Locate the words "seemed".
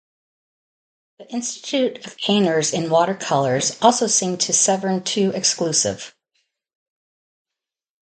4.07-4.41